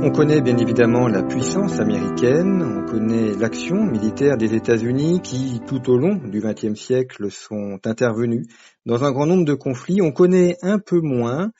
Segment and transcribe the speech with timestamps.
[0.00, 5.90] On connaît bien évidemment la puissance américaine, on connaît l'action militaire des États-Unis qui, tout
[5.90, 8.46] au long du XXe siècle, sont intervenus
[8.86, 10.00] dans un grand nombre de conflits.
[10.00, 11.50] On connaît un peu moins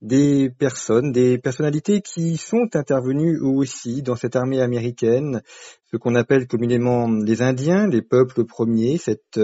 [0.00, 5.42] des personnes, des personnalités qui sont intervenues aussi dans cette armée américaine,
[5.90, 9.38] ce qu'on appelle communément les Indiens, les peuples premiers, cette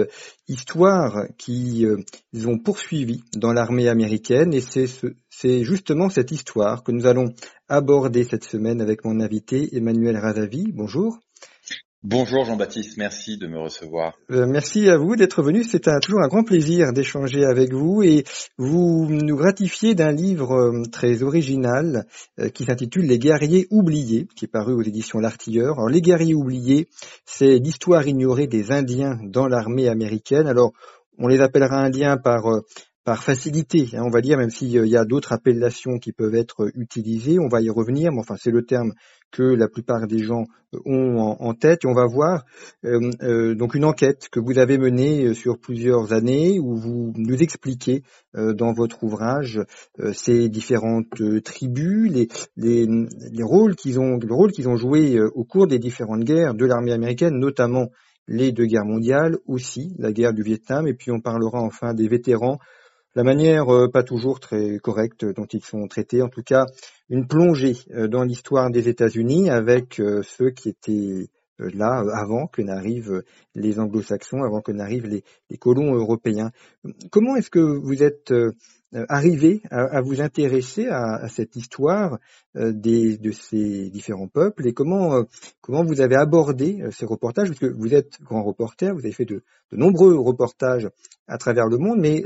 [0.47, 4.53] histoire qu'ils euh, ont poursuivie dans l'armée américaine.
[4.53, 7.33] Et c'est justement cette histoire que nous allons
[7.69, 10.71] aborder cette semaine avec mon invité Emmanuel Razavi.
[10.73, 11.19] Bonjour.
[12.01, 14.13] Bonjour Jean-Baptiste, merci de me recevoir.
[14.31, 15.65] Euh, merci à vous d'être venu.
[15.65, 18.23] C'est toujours un grand plaisir d'échanger avec vous et
[18.57, 22.05] vous nous gratifiez d'un livre euh, très original
[22.39, 25.73] euh, qui s'intitule Les guerriers oubliés, qui est paru aux éditions L'Artilleur.
[25.73, 26.87] Alors les guerriers oubliés,
[27.25, 30.47] c'est l'histoire ignorée des Indiens dans l'armée américaine.
[30.47, 30.71] Alors
[31.17, 32.45] on les appellera Indiens par
[33.03, 36.69] par facilité, hein, on va dire, même s'il y a d'autres appellations qui peuvent être
[36.75, 38.93] utilisées, on va y revenir, mais enfin c'est le terme
[39.31, 40.43] que la plupart des gens
[40.85, 41.85] ont en, tête.
[41.85, 42.45] Et on va voir
[42.85, 47.13] euh, euh, donc une enquête que vous avez menée euh, sur plusieurs années où vous
[47.15, 48.03] nous expliquez
[48.35, 49.59] dans votre ouvrage
[50.13, 51.07] ces différentes
[51.43, 55.79] tribus, les, les, les rôles qu'ils ont, le rôle qu'ils ont joué au cours des
[55.79, 57.89] différentes guerres de l'armée américaine, notamment
[58.27, 62.07] les deux guerres mondiales, aussi la guerre du Vietnam, et puis on parlera enfin des
[62.07, 62.59] vétérans
[63.19, 66.67] la manière pas toujours très correcte dont ils sont traités, en tout cas
[67.09, 71.27] une plongée euh, dans l'histoire des États-Unis avec euh, ceux qui étaient
[71.59, 73.21] euh, là avant que n'arrivent
[73.55, 76.51] les anglo-saxons, avant que n'arrivent les, colons européens.
[77.11, 78.33] Comment est-ce que vous êtes
[79.09, 82.19] arrivé à, vous intéresser à, cette histoire
[82.55, 85.25] des, de ces différents peuples et comment,
[85.59, 87.49] comment vous avez abordé ces reportages?
[87.49, 89.43] Parce que vous êtes grand reporter, vous avez fait de
[89.73, 90.89] nombreux reportages
[91.27, 92.23] à travers le monde, mais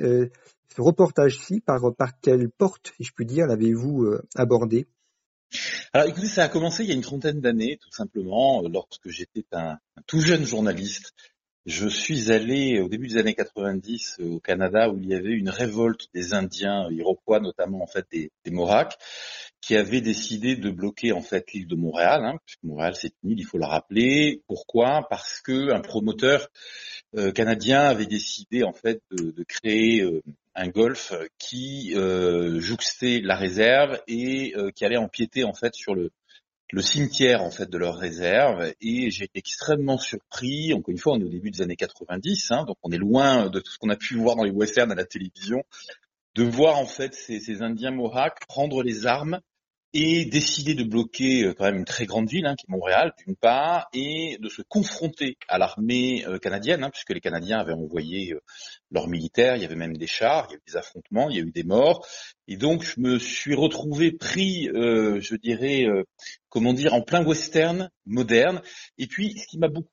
[0.76, 4.88] ce reportage-ci, par, par quelle porte, si je puis dire, l'avez-vous euh, abordé?
[5.94, 9.46] Alors écoutez, ça a commencé il y a une trentaine d'années, tout simplement, lorsque j'étais
[9.52, 11.14] un, tout jeune journaliste.
[11.66, 15.50] Je suis allé au début des années 90 au Canada où il y avait une
[15.50, 18.52] révolte des Indiens iroquois, notamment en fait des, des
[19.64, 23.32] qui avaient décidé de bloquer en fait l'île de Montréal, hein, puisque Montréal c'est une
[23.32, 24.42] île, il faut le rappeler.
[24.46, 25.08] Pourquoi?
[25.10, 26.50] Parce que un promoteur
[27.16, 30.22] euh, canadien avait décidé en fait de, de créer euh,
[30.54, 35.96] un golf qui euh, jouxtait la réserve et euh, qui allait empiéter en fait sur
[35.96, 36.12] le,
[36.74, 40.74] le cimetière en fait de leur réserve et j'ai été extrêmement surpris.
[40.74, 43.50] Encore une fois, on est au début des années 90, hein, donc on est loin
[43.50, 45.64] de tout ce qu'on a pu voir dans les westerns à la télévision,
[46.36, 49.40] de voir en fait ces, ces Indiens Mohawks prendre les armes
[49.94, 53.14] et décider de bloquer euh, quand même une très grande ville, hein, qui est Montréal,
[53.26, 57.74] d'une part, et de se confronter à l'armée euh, canadienne, hein, puisque les Canadiens avaient
[57.74, 58.42] envoyé euh,
[58.90, 61.38] leurs militaires, il y avait même des chars, il y a eu des affrontements, il
[61.38, 62.08] y a eu des morts,
[62.48, 65.86] et donc je me suis retrouvé pris, je dirais,
[66.50, 68.62] comment dire, en plein western moderne.
[68.98, 69.90] Et puis, ce qui m'a beaucoup,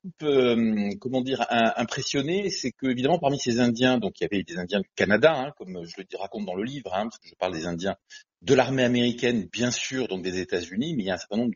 [0.98, 4.80] comment dire, impressionné, c'est que évidemment parmi ces Indiens, donc il y avait des Indiens
[4.80, 7.66] du Canada, hein, comme je le raconte dans le livre, parce que je parle des
[7.66, 7.96] Indiens
[8.42, 11.54] de l'armée américaine, bien sûr, donc des États-Unis, mais il y a un certain nombre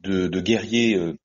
[0.00, 1.16] de, guerriers euh,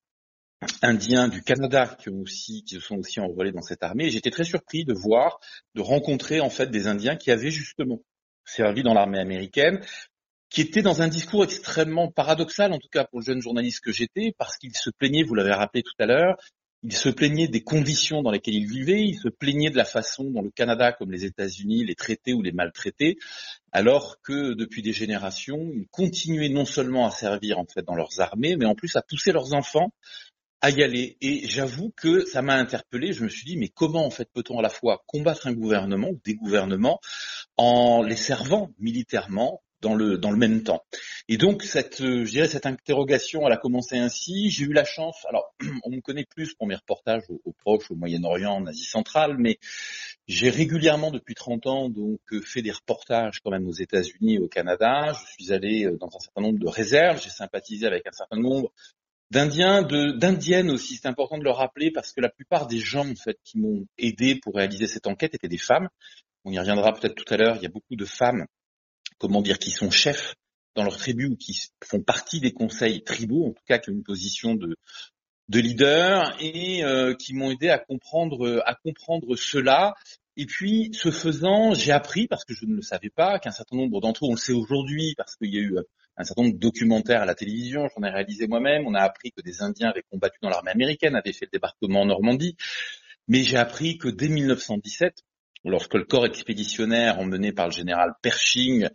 [0.81, 4.09] indiens du Canada qui aussi, qui se sont aussi enrôlés dans cette armée.
[4.09, 5.39] J'étais très surpris de voir,
[5.75, 8.01] de rencontrer en fait des Indiens qui avaient justement
[8.45, 9.81] servi dans l'armée américaine,
[10.49, 13.91] qui étaient dans un discours extrêmement paradoxal, en tout cas pour le jeune journaliste que
[13.91, 16.37] j'étais, parce qu'ils se plaignaient, vous l'avez rappelé tout à l'heure,
[16.83, 20.23] il se plaignait des conditions dans lesquelles il vivait, il se plaignait de la façon
[20.25, 23.17] dont le Canada, comme les États-Unis, les traitait ou les maltraitait,
[23.71, 28.19] alors que depuis des générations, ils continuaient non seulement à servir en fait dans leurs
[28.19, 29.91] armées, mais en plus à pousser leurs enfants
[30.61, 31.17] à y aller.
[31.21, 33.13] Et j'avoue que ça m'a interpellé.
[33.13, 36.09] Je me suis dit, mais comment en fait peut-on à la fois combattre un gouvernement
[36.09, 36.99] ou des gouvernements
[37.57, 40.83] en les servant militairement dans le dans le même temps.
[41.27, 44.49] Et donc cette euh, je dirais cette interrogation elle a commencé ainsi.
[44.49, 45.53] J'ai eu la chance alors
[45.83, 49.35] on me connaît plus pour mes reportages au, au Proche, au Moyen-Orient, en Asie centrale,
[49.37, 49.59] mais
[50.27, 54.39] j'ai régulièrement depuis 30 ans donc euh, fait des reportages quand même aux États-Unis et
[54.39, 55.13] au Canada.
[55.13, 58.37] Je suis allé euh, dans un certain nombre de réserves, j'ai sympathisé avec un certain
[58.37, 58.71] nombre
[59.31, 60.95] d'Indiens, d'Indiennes aussi.
[60.95, 63.85] C'est important de le rappeler parce que la plupart des gens en fait qui m'ont
[63.97, 65.89] aidé pour réaliser cette enquête étaient des femmes.
[66.45, 67.57] On y reviendra peut-être tout à l'heure.
[67.57, 68.45] Il y a beaucoup de femmes
[69.19, 70.35] comment dire, qui sont chefs
[70.75, 73.93] dans leur tribu ou qui font partie des conseils tribaux, en tout cas qui ont
[73.93, 74.75] une position de,
[75.49, 79.93] de leader et euh, qui m'ont aidé à comprendre à comprendre cela.
[80.37, 83.75] Et puis, ce faisant, j'ai appris parce que je ne le savais pas qu'un certain
[83.75, 85.77] nombre d'entre eux, on le sait aujourd'hui parce qu'il y a eu
[86.15, 88.85] un certain nombre de documentaires à la télévision, j'en ai réalisé moi-même.
[88.85, 92.01] On a appris que des Indiens avaient combattu dans l'armée américaine, avaient fait le débarquement
[92.01, 92.55] en Normandie.
[93.27, 95.23] Mais j'ai appris que dès 1917,
[95.63, 98.87] lorsque le corps expéditionnaire emmené par le général Pershing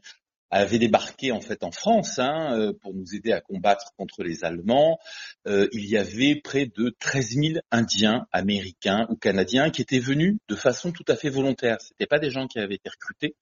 [0.51, 4.45] avait débarqué en fait en France hein, euh, pour nous aider à combattre contre les
[4.45, 4.99] Allemands.
[5.47, 10.37] Euh, il y avait près de 13 000 Indiens, Américains ou Canadiens qui étaient venus
[10.49, 11.81] de façon tout à fait volontaire.
[11.81, 13.35] C'était pas des gens qui avaient été recrutés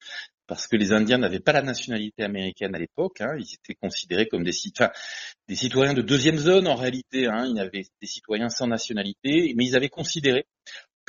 [0.47, 3.21] parce que les Indiens n'avaient pas la nationalité américaine à l'époque.
[3.21, 3.35] Hein.
[3.37, 4.53] ils étaient considérés comme des,
[5.47, 7.27] des citoyens de deuxième zone en réalité.
[7.27, 10.47] Hein, ils avaient des citoyens sans nationalité, mais ils avaient considéré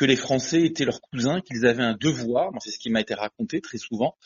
[0.04, 3.14] que les Français étaient leurs cousins, qu'ils avaient un devoir, c'est ce qui m'a été
[3.14, 4.18] raconté très souvent,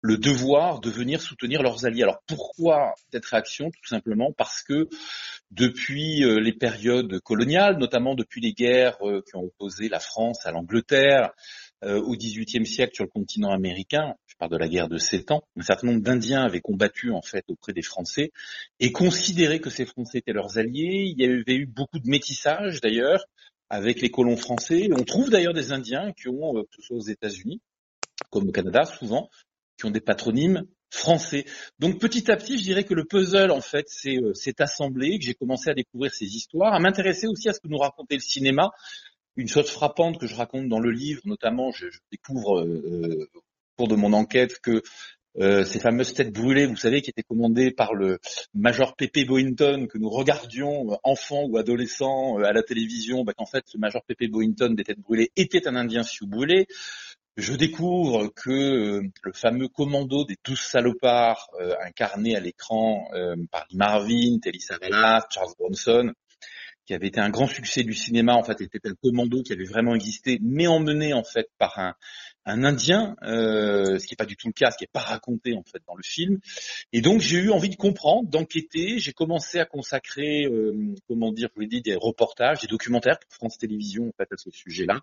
[0.00, 2.04] le devoir de venir soutenir leurs alliés.
[2.04, 3.70] Alors pourquoi cette réaction?
[3.70, 4.88] Tout simplement parce que
[5.50, 10.46] depuis euh, les périodes coloniales, notamment depuis les guerres euh, qui ont opposé la France
[10.46, 11.32] à l'Angleterre
[11.84, 15.32] euh, au XVIIIe siècle sur le continent américain, je parle de la guerre de Sept
[15.32, 18.32] ans, un certain nombre d'Indiens avaient combattu en fait auprès des Français
[18.80, 21.12] et considéré que ces Français étaient leurs alliés.
[21.14, 23.22] Il y avait eu beaucoup de métissage d'ailleurs
[23.68, 24.88] avec les colons français.
[24.92, 27.60] On trouve d'ailleurs des Indiens qui ont, que ce soit aux États-Unis,
[28.30, 29.28] comme au Canada souvent,
[29.78, 31.44] qui ont des patronymes français.
[31.78, 35.24] Donc petit à petit, je dirais que le puzzle en fait s'est euh, assemblé, que
[35.24, 38.20] j'ai commencé à découvrir ces histoires, à m'intéresser aussi à ce que nous racontait le
[38.20, 38.70] cinéma.
[39.36, 43.40] Une chose frappante que je raconte dans le livre, notamment, je, découvre euh, au
[43.76, 44.82] cours de mon enquête que
[45.38, 48.18] euh, ces fameuses têtes brûlées, vous savez, qui étaient commandées par le
[48.54, 53.46] Major Pepe Boynton que nous regardions euh, enfants ou adolescents à la télévision, bah, qu'en
[53.46, 56.66] fait, ce Major Pepe Boynton des têtes brûlées était un Indien Sioux brûlé.
[57.36, 63.36] Je découvre que euh, le fameux commando des douze salopards euh, incarné à l'écran euh,
[63.50, 66.12] par Lee Marvin, Telly Savalas, Charles Bronson,
[66.86, 69.66] qui avait été un grand succès du cinéma, en fait, était un commando qui avait
[69.66, 71.94] vraiment existé, mais emmené en fait par un,
[72.46, 75.00] un Indien, euh, ce qui n'est pas du tout le cas, ce qui n'est pas
[75.00, 76.38] raconté en fait dans le film.
[76.92, 78.98] Et donc j'ai eu envie de comprendre, d'enquêter.
[78.98, 83.18] J'ai commencé à consacrer, euh, comment dire, je vous l'ai dit, des reportages, des documentaires
[83.18, 85.00] pour France Télévisions en fait à ce sujet-là.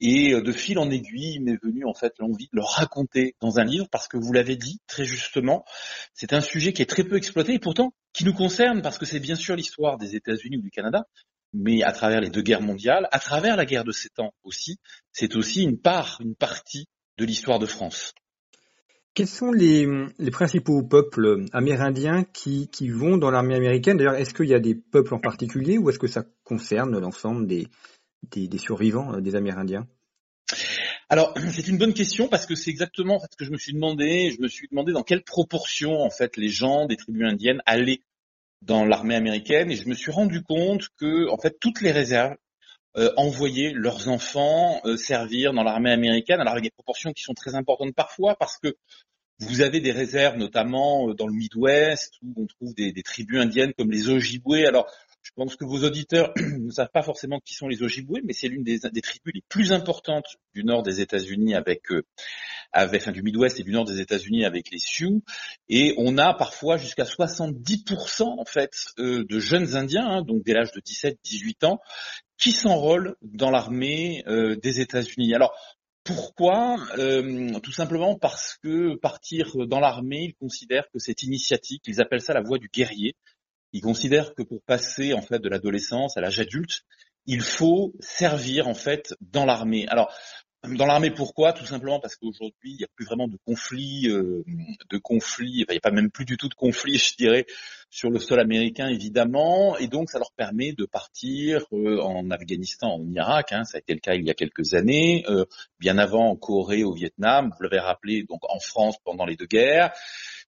[0.00, 3.58] Et euh, de fil en aiguille, m'est venue en fait l'envie de le raconter dans
[3.58, 5.64] un livre parce que vous l'avez dit très justement,
[6.12, 9.06] c'est un sujet qui est très peu exploité et pourtant qui nous concerne parce que
[9.06, 11.06] c'est bien sûr l'histoire des États-Unis ou du Canada,
[11.52, 14.78] mais à travers les deux guerres mondiales, à travers la guerre de Sept Ans aussi,
[15.12, 16.86] c'est aussi une part, une partie
[17.18, 18.14] de l'histoire de France.
[19.14, 19.84] Quels sont les,
[20.30, 23.96] principaux peuples amérindiens qui, vont dans l'armée américaine?
[23.96, 27.48] D'ailleurs, est-ce qu'il y a des peuples en particulier ou est-ce que ça concerne l'ensemble
[27.48, 27.66] des,
[28.22, 29.88] des, survivants euh, des Amérindiens?
[31.08, 34.30] Alors, c'est une bonne question parce que c'est exactement ce que je me suis demandé.
[34.30, 38.02] Je me suis demandé dans quelle proportion, en fait, les gens des tribus indiennes allaient
[38.62, 42.36] dans l'armée américaine et je me suis rendu compte que en fait toutes les réserves
[42.96, 46.40] euh, envoyaient leurs enfants euh, servir dans l'armée américaine.
[46.40, 48.76] Alors avec des proportions qui sont très importantes parfois parce que
[49.40, 53.40] vous avez des réserves notamment euh, dans le Midwest où on trouve des, des tribus
[53.40, 54.66] indiennes comme les Ojibwe.
[54.66, 54.90] Alors
[55.38, 58.64] pense que vos auditeurs ne savent pas forcément qui sont les Ojibwe, mais c'est l'une
[58.64, 62.04] des, tribus les plus importantes du nord des États-Unis avec, euh,
[62.72, 65.22] avec enfin, du Midwest et du nord des États-Unis avec les Sioux.
[65.68, 70.54] Et on a parfois jusqu'à 70% en fait euh, de jeunes Indiens, hein, donc dès
[70.54, 71.78] l'âge de 17-18 ans,
[72.36, 75.34] qui s'enrôlent dans l'armée euh, des États-Unis.
[75.34, 75.54] Alors
[76.02, 76.78] pourquoi?
[77.62, 82.32] Tout simplement parce que partir dans l'armée, ils considèrent que c'est initiatique, ils appellent ça
[82.32, 83.14] la voie du guerrier.
[83.72, 86.82] Ils considèrent que pour passer en fait de l'adolescence à l'âge adulte,
[87.26, 89.86] il faut servir en fait dans l'armée.
[89.88, 90.12] Alors
[90.64, 91.52] dans l'armée, pourquoi?
[91.52, 94.44] Tout simplement parce qu'aujourd'hui, il n'y a plus vraiment de conflits, euh,
[94.90, 95.62] de conflits.
[95.62, 97.46] Enfin, il n'y a pas même plus du tout de conflits, je dirais,
[97.90, 99.78] sur le sol américain, évidemment.
[99.78, 103.52] Et donc, ça leur permet de partir euh, en Afghanistan, en Irak.
[103.52, 105.44] Hein, ça a été le cas il y a quelques années, euh,
[105.78, 107.52] bien avant en Corée, au Vietnam.
[107.56, 109.92] Vous l'avez rappelé, donc en France pendant les deux guerres.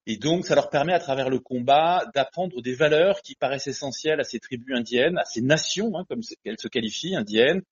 [0.06, 4.20] Et donc, ça leur permet, à travers le combat, d'apprendre des valeurs qui paraissent essentielles
[4.20, 7.62] à ces tribus indiennes, à ces nations, hein, comme elles se qualifient, indiennes,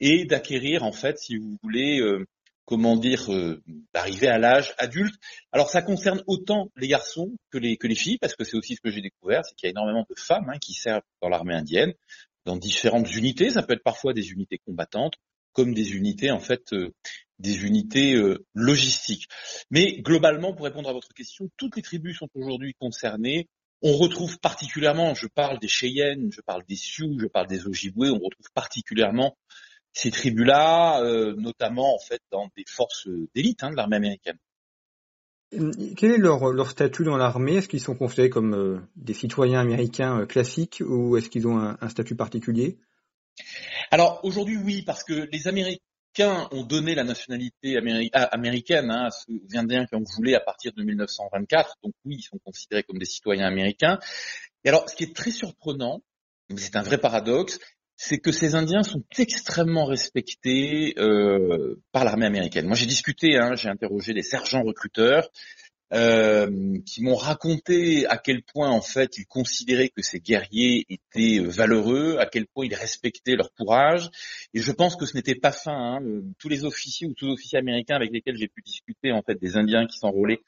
[0.00, 2.26] et d'acquérir, en fait, si vous voulez, euh,
[2.66, 3.62] comment dire, euh,
[3.94, 5.14] d'arriver à l'âge adulte.
[5.50, 8.76] Alors, ça concerne autant les garçons que les, que les filles, parce que c'est aussi
[8.76, 11.28] ce que j'ai découvert, c'est qu'il y a énormément de femmes hein, qui servent dans
[11.28, 11.94] l'armée indienne,
[12.44, 13.50] dans différentes unités.
[13.50, 15.14] Ça peut être parfois des unités combattantes,
[15.52, 16.92] comme des unités en fait euh,
[17.42, 19.28] des unités euh, logistiques.
[19.70, 23.48] Mais globalement, pour répondre à votre question, toutes les tribus sont aujourd'hui concernées.
[23.82, 28.10] On retrouve particulièrement, je parle des Cheyennes, je parle des Sioux, je parle des Ojibwe,
[28.12, 29.36] on retrouve particulièrement
[29.92, 34.38] ces tribus-là, euh, notamment en fait dans des forces d'élite hein, de l'armée américaine.
[35.96, 37.56] Quel est leur, leur statut dans l'armée?
[37.56, 41.58] Est-ce qu'ils sont considérés comme euh, des citoyens américains euh, classiques ou est-ce qu'ils ont
[41.58, 42.78] un, statut particulier?
[43.90, 45.82] Alors aujourd'hui oui, parce que les Américains
[46.20, 47.78] ont donné la nationalité
[48.12, 51.76] ah, américaine hein, aux Indiens qui voulu à partir de 1924.
[51.82, 53.98] Donc oui, ils sont considérés comme des citoyens américains.
[54.64, 56.02] Et alors, ce qui est très surprenant,
[56.56, 57.58] c'est un vrai paradoxe,
[57.96, 62.66] c'est que ces Indiens sont extrêmement respectés euh, par l'armée américaine.
[62.66, 65.28] Moi, j'ai discuté, hein, j'ai interrogé des sergents recruteurs
[65.92, 71.38] euh, qui m'ont raconté à quel point, en fait, ils considéraient que ces guerriers étaient
[71.38, 74.08] euh, valeureux, à quel point ils respectaient leur courage.
[74.54, 75.98] Et je pense que ce n'était pas fin.
[75.98, 76.22] Hein.
[76.38, 79.38] Tous les officiers ou tous les officiers américains avec lesquels j'ai pu discuter, en fait,
[79.40, 80.40] des Indiens qui s'enrôlaient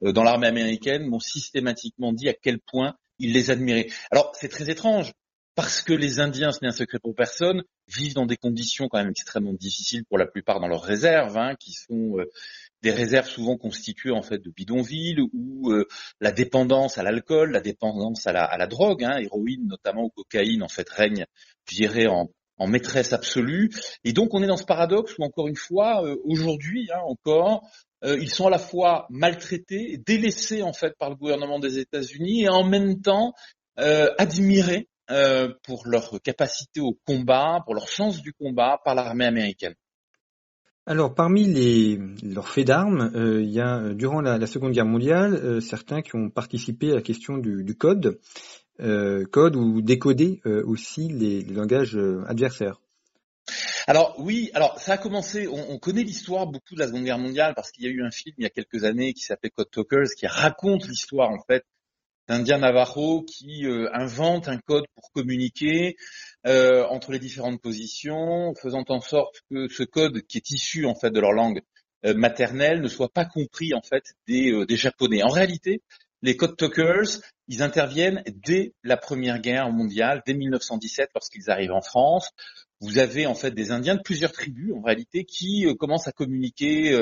[0.00, 3.88] dans l'armée américaine, m'ont systématiquement dit à quel point ils les admiraient.
[4.10, 5.12] Alors, c'est très étrange
[5.54, 8.98] parce que les Indiens, ce n'est un secret pour personne, vivent dans des conditions quand
[8.98, 12.30] même extrêmement difficiles pour la plupart dans leurs réserves, hein, qui sont euh,
[12.84, 15.88] des réserves souvent constituées en fait de bidonvilles où euh,
[16.20, 20.68] la dépendance à l'alcool, la dépendance à la, drogue, hein, héroïne notamment ou cocaïne en
[20.68, 21.26] fait règne,
[21.68, 22.28] je dirais en,
[22.66, 23.70] maîtresse absolue.
[24.04, 27.68] Et donc on est dans ce paradoxe où encore une fois, euh, aujourd'hui hein, encore,
[28.06, 32.50] ils sont à la fois maltraités, délaissés en fait par le gouvernement des États-Unis et
[32.50, 33.32] en même temps
[33.76, 39.74] admirés euh, pour leur capacité au combat, pour leur sens du combat par l'armée américaine.
[40.86, 44.84] Alors, parmi les, leurs faits d'armes, euh, il y a, euh, durant la, Seconde Guerre
[44.84, 48.20] mondiale, certains qui ont participé à la question du, code,
[48.78, 52.80] code ou décoder aussi les, langages adversaires.
[53.86, 57.18] Alors oui, alors ça a commencé, on, on connaît l'histoire beaucoup de la Seconde Guerre
[57.18, 59.50] mondiale parce qu'il y a eu un film il y a quelques années qui s'appelait
[59.50, 61.64] Code Talkers qui raconte l'histoire en fait
[62.28, 65.96] d'Indiens Navajo qui euh, invente un code pour communiquer
[66.46, 70.94] euh, entre les différentes positions, faisant en sorte que ce code qui est issu en
[70.94, 71.60] fait de leur langue
[72.04, 75.22] euh, maternelle ne soit pas compris en fait des, des Japonais.
[75.22, 75.82] En réalité,
[76.22, 81.82] les code talkers, ils interviennent dès la Première Guerre mondiale, dès 1917, lorsqu'ils arrivent en
[81.82, 82.30] France.
[82.80, 86.92] Vous avez en fait des Indiens de plusieurs tribus, en réalité, qui commencent à communiquer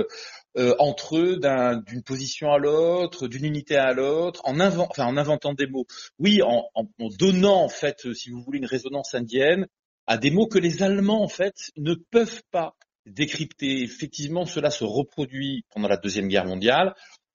[0.57, 1.41] euh, entre eux
[1.87, 5.87] d'une position à l'autre, d'une unité à l'autre, en, inventant des mots.
[6.19, 6.87] Oui, en, en,
[7.19, 9.67] donnant en fait, si vous voulez, une résonance indienne
[10.07, 12.77] à des mots que les Allemands en fait ne peuvent pas
[13.07, 13.83] décrypter.
[13.83, 16.95] Effectivement, cela se reproduit pendant la deuxième guerre mondiale,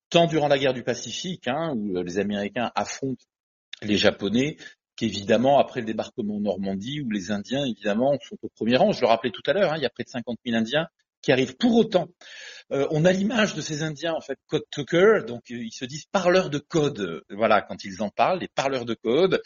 [0.10, 3.24] tant durant la guerre du Pacifique, hein, où les Américains affrontent
[3.82, 4.58] les Japonais,
[4.98, 8.92] qu'évidemment après le débarquement en Normandie, où les Indiens évidemment sont au premier rang.
[8.92, 10.88] Je le rappelais tout à l'heure, hein, il y a près de 50 000 Indiens
[11.22, 12.10] qui arrivent pour autant
[12.74, 15.86] euh, on a l'image de ces Indiens en fait code talker, donc euh, ils se
[15.86, 17.00] disent parleurs de code.
[17.00, 19.42] Euh, voilà, quand ils en parlent, les parleurs de code.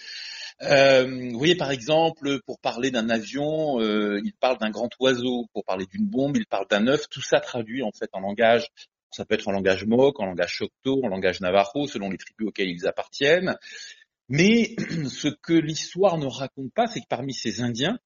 [0.60, 5.48] vous voyez par exemple, pour parler d'un avion, ils parlent d'un grand oiseau.
[5.54, 7.08] Pour parler d'une bombe, ils parlent d'un œuf.
[7.10, 8.68] Tout ça traduit en fait en langage.
[9.12, 12.48] Ça peut être en langage Moc, en langage Choctaw, en langage Navajo, selon les tribus
[12.48, 13.56] auxquelles ils appartiennent.
[14.32, 14.76] Mais
[15.10, 18.00] ce que l'histoire ne raconte pas, c'est que parmi ces Indiens,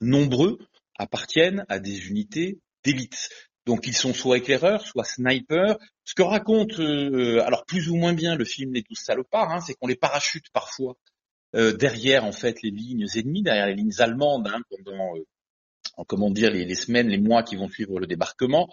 [0.00, 0.58] nombreux
[0.98, 3.28] appartiennent à des unités d'élite.
[3.66, 5.76] Donc ils sont soit éclaireurs, soit snipers.
[6.04, 9.60] Ce que raconte, euh, alors plus ou moins bien le film Les Douze Salopards, hein,
[9.60, 10.96] c'est qu'on les parachute parfois
[11.54, 16.30] euh, derrière en fait les lignes ennemies, derrière les lignes allemandes hein, pendant, euh, comment
[16.30, 18.70] dire, les, semaines, les mois qui vont suivre le débarquement,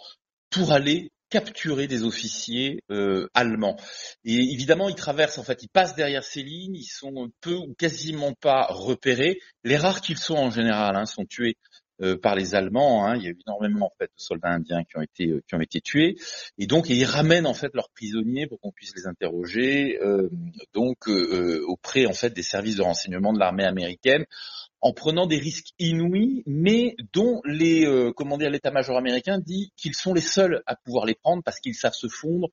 [0.49, 2.81] pour aller capturer des officiers
[3.33, 3.75] allemands.
[4.23, 7.73] Et évidemment, ils traversent, en fait, ils passent derrière ces lignes, ils sont peu ou
[7.77, 9.39] quasiment pas repérés.
[9.65, 11.57] Les rares qu'ils sont en général hein, sont tués
[12.01, 13.07] euh, par les Allemands.
[13.07, 13.15] Hein.
[13.15, 15.55] Il y a eu énormément en fait de soldats indiens qui ont été euh, qui
[15.55, 16.17] ont été tués,
[16.57, 20.29] et donc ils ramènent en fait leurs prisonniers pour qu'on puisse les interroger, euh,
[20.73, 24.25] donc auprès en fait des services de renseignement de l'armée américaine
[24.85, 30.13] en prenant des risques inouïs, mais dont les comment dire l'état-major américain dit qu'ils sont
[30.13, 32.49] les seuls à pouvoir les prendre parce qu'ils savent se fondre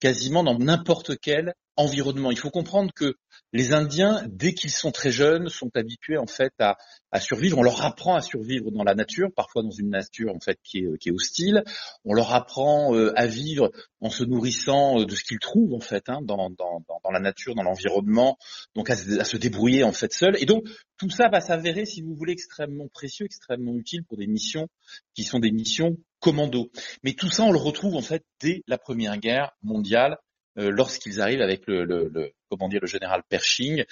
[0.00, 2.30] quasiment dans n'importe quel environnement.
[2.30, 3.16] Il faut comprendre que
[3.52, 6.76] les Indiens, dès qu'ils sont très jeunes, sont habitués en fait à,
[7.20, 7.58] survivre.
[7.58, 10.78] On leur apprend à survivre dans la nature, parfois dans une nature en fait qui
[10.78, 11.62] est, hostile.
[12.04, 15.80] On leur apprend euh, à vivre en se nourrissant euh, de ce qu'ils trouvent en
[15.80, 18.36] fait hein, dans, la nature, dans l'environnement,
[18.74, 20.36] donc à, se débrouiller en fait seuls.
[20.40, 20.64] Et donc
[20.96, 24.68] tout ça va s'avérer, si vous voulez, extrêmement précieux, extrêmement utile pour des missions
[25.14, 26.70] qui sont des missions commando.
[27.02, 31.20] Mais tout ça, on le retrouve en fait dès la Première Guerre mondiale euh, lorsqu'ils
[31.20, 33.84] arrivent avec le, le, le, comment dire le général Pershing,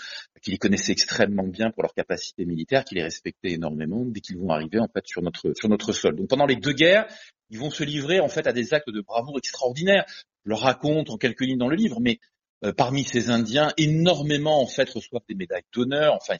[0.42, 4.38] qui les connaissait extrêmement bien pour leur capacité militaire, qui les respectait énormément dès qu'ils
[4.38, 6.16] vont arriver en fait sur notre sur notre sol.
[6.16, 7.06] Donc pendant les deux guerres,
[7.50, 10.04] ils vont se livrer en fait à des actes de bravoure extraordinaires.
[10.44, 12.18] Je le raconte en quelques lignes dans le livre, mais
[12.64, 16.14] euh, parmi ces Indiens, énormément en fait reçoivent des médailles d'honneur.
[16.14, 16.34] Enfin,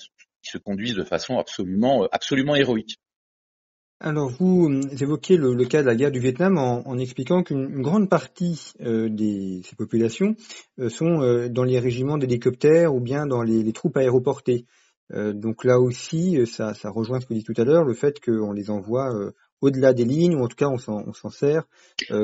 [0.45, 2.99] ils se conduisent de façon absolument absolument héroïque.
[4.04, 4.68] Alors vous
[5.00, 9.62] évoquez le, cas de la guerre du Vietnam en, expliquant qu'une grande partie euh, des
[9.64, 10.35] ces populations
[10.80, 14.66] euh, sont euh, dans les régiments d'hélicoptères ou bien dans les, troupes aéroportées.
[15.12, 18.71] donc là aussi, ça, rejoint ce que dit tout à l'heure, le fait qu'on les
[18.71, 19.14] envoie
[19.61, 21.62] au-delà des lignes, ou en tout cas on s'en sert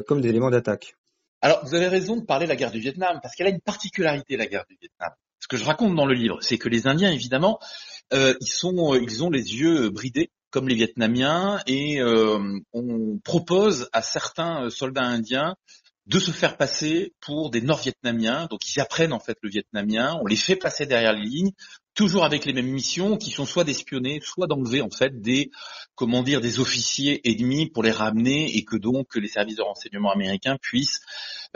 [0.08, 0.96] comme des éléments d'attaque.
[1.42, 3.60] Alors vous avez raison de parler de la guerre du Vietnam, parce qu'elle a une
[3.60, 5.10] particularité, la guerre du Vietnam.
[5.38, 7.60] Ce que je raconte dans le livre, c'est que les Indiens, évidemment,
[8.12, 14.02] ils, sont, ils ont les yeux bridés comme les Vietnamiens, et euh, on propose à
[14.02, 15.56] certains euh, soldats indiens
[16.06, 18.46] de se faire passer pour des Nord-Vietnamiens.
[18.50, 21.52] Donc ils apprennent en fait le vietnamien, on les fait passer derrière les lignes,
[21.98, 25.50] toujours avec les mêmes missions qui sont soit d'espionner, soit d'enlever en fait des
[25.96, 30.12] comment dire des officiers ennemis pour les ramener et que donc les services de renseignement
[30.12, 31.00] américains puissent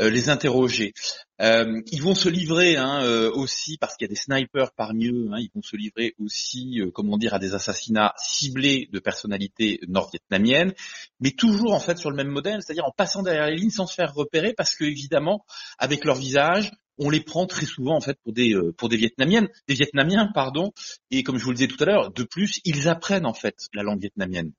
[0.00, 0.94] euh, les interroger.
[1.40, 5.06] Euh, ils vont se livrer hein, euh, aussi parce qu'il y a des snipers parmi
[5.06, 5.28] eux.
[5.32, 10.75] Hein, ils vont se livrer aussi, comment dire, à des assassinats ciblés de personnalités nord-vietnamiennes,
[11.20, 13.87] mais toujours en fait sur le même modèle, c'est-à-dire en passant derrière les lignes sans
[13.87, 15.44] se faire repérer parce que évidemment
[15.78, 16.72] avec leur visage
[17.02, 20.30] on les prend très souvent en fait pour des euh, pour des Vietnamiennes, des Vietnamiens
[20.32, 20.73] pardon.
[21.11, 23.56] Et comme je vous le disais tout à l'heure, de plus, ils apprennent en fait
[23.75, 24.52] la langue vietnamienne.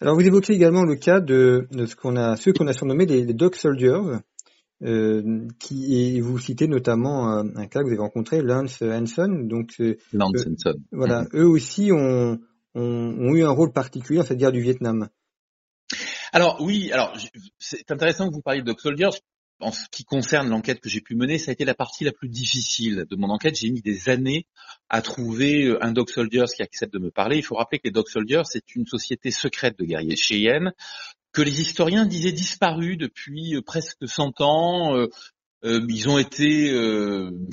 [0.00, 3.24] Alors vous évoquez également le cas de, ce qu'on a ceux qu'on a surnommés les,
[3.34, 4.20] Dog Soldiers.
[4.82, 9.44] Euh, qui et vous citez notamment euh, un cas que vous avez rencontré, Lance Hanson.
[9.44, 9.72] Donc
[10.12, 10.78] Lance Hanson.
[10.92, 11.38] Voilà, mm-hmm.
[11.38, 12.38] eux aussi ont,
[12.74, 15.08] ont, eu un rôle particulier dans cette guerre du Vietnam.
[16.30, 17.16] Alors oui, alors
[17.58, 19.16] c'est intéressant que vous parliez de Dog Soldiers
[19.60, 22.12] en ce qui concerne l'enquête que j'ai pu mener, ça a été la partie la
[22.12, 23.56] plus difficile de mon enquête.
[23.56, 24.46] J'ai mis des années
[24.88, 27.36] à trouver euh, un Dog Soldiers qui accepte de me parler.
[27.36, 30.72] Il faut rappeler que les Dog Soldiers, c'est une société secrète de guerriers Cheyenne
[31.32, 34.96] que les historiens disaient disparu depuis euh, presque 100 ans.
[34.96, 35.08] Euh,
[35.62, 36.72] ils ont été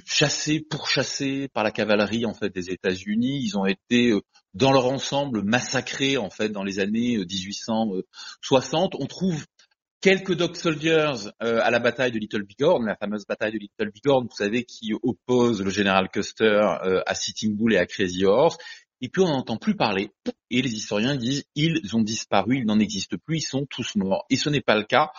[0.05, 3.39] chassés, pourchassés par la cavalerie en fait des États-Unis.
[3.41, 4.13] Ils ont été
[4.53, 8.95] dans leur ensemble massacrés en fait dans les années 1860.
[8.99, 9.47] On trouve
[10.03, 13.89] quelques Dog Soldiers euh, à la bataille de Little Bighorn, la fameuse bataille de Little
[13.89, 18.25] Bighorn, vous savez, qui oppose le général Custer euh, à Sitting Bull et à Crazy
[18.25, 18.57] Horse.
[18.99, 20.11] Et puis on n'entend plus parler.
[20.49, 24.25] Et les historiens disent ils ont disparu, ils n'en existent plus, ils sont tous morts.
[24.29, 25.11] Et ce n'est pas le cas.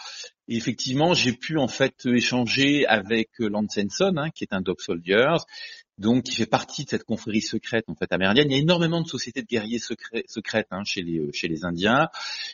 [0.49, 4.81] Et effectivement, j'ai pu en fait échanger avec Lance Henson, hein, qui est un Dog
[4.81, 5.37] Soldiers,
[5.99, 8.51] donc qui fait partie de cette confrérie secrète en fait amérindienne.
[8.51, 11.65] Il y a énormément de sociétés de guerriers secrètes hein, chez les euh, chez les
[11.65, 12.09] Indiens.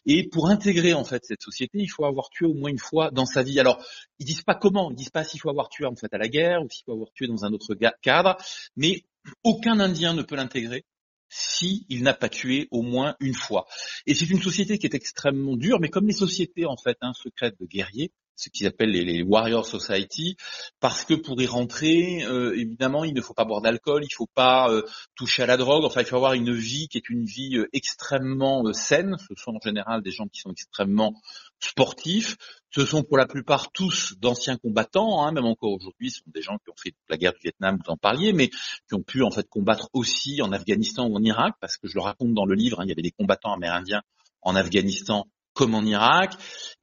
[0.07, 3.11] Et pour intégrer en fait cette société, il faut avoir tué au moins une fois
[3.11, 3.59] dans sa vie.
[3.59, 3.83] Alors
[4.19, 6.29] ils disent pas comment, ils disent pas s'il faut avoir tué en fait à la
[6.29, 8.37] guerre ou s'il faut avoir tué dans un autre cadre,
[8.77, 9.05] mais
[9.43, 10.85] aucun Indien ne peut l'intégrer
[11.31, 13.67] s'il n'a pas tué au moins une fois.
[14.07, 17.13] Et c'est une société qui est extrêmement dure, mais comme les sociétés en fait hein,
[17.15, 20.37] secrètes de guerriers, ce qu'ils appellent les, Warrior Society,
[20.81, 24.17] parce que pour y rentrer, euh, évidemment, il ne faut pas boire d'alcool, il ne
[24.17, 24.83] faut pas euh,
[25.15, 27.69] toucher à la drogue, enfin, il faut avoir une vie qui est une vie euh,
[27.75, 29.17] extrêmement saine.
[29.29, 31.21] Ce sont en général des gens qui sont extrêmement
[31.61, 32.37] sportifs.
[32.71, 36.43] Ce sont pour la plupart tous d'anciens combattants, hein, même encore aujourd'hui, ce sont des
[36.43, 39.23] gens qui ont fait la guerre du Vietnam, vous en parliez, mais qui ont pu
[39.23, 42.47] en fait combattre aussi en Afghanistan ou en Irak, parce que je le raconte dans
[42.47, 44.03] le livre, hein, il y avait des combattants amérindiens
[44.41, 45.27] en Afghanistan
[45.61, 46.33] comme en Irak.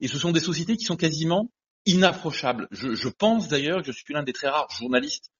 [0.00, 1.50] Et ce sont des sociétés qui sont quasiment
[1.84, 2.68] inapprochables.
[2.70, 5.32] Je, pense d'ailleurs que je suis l'un des très rares journalistes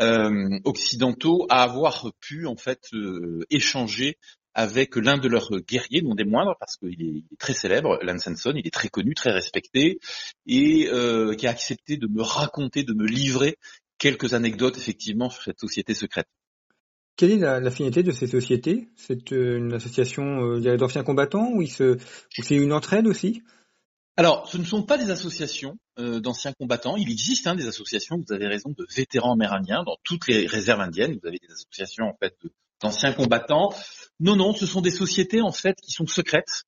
[0.00, 4.16] euh, occidentaux à avoir pu en fait euh, échanger
[4.54, 8.54] avec l'un de leurs guerriers, non des moindres, parce qu'il est, très célèbre, Lance Hanson,
[8.56, 10.00] il est très connu, très respecté,
[10.46, 13.58] et euh, qui a accepté de me raconter, de me livrer
[13.98, 16.28] quelques anecdotes effectivement sur cette société secrète.
[17.18, 22.54] Quelle est la, de ces sociétés C'est euh, une association euh, d'anciens combattants ou, c'est
[22.54, 23.42] une entraide aussi?
[24.16, 26.96] Alors, ce ne sont pas des associations euh, d'anciens combattants.
[26.96, 30.80] Il existe hein, des associations, vous avez raison, de vétérans amérindiens dans toutes les réserves
[30.80, 31.18] indiennes.
[31.20, 32.36] Vous avez des associations en fait
[32.80, 33.74] d'anciens combattants.
[34.20, 36.66] Non, non, ce sont des sociétés en fait qui sont secrètes,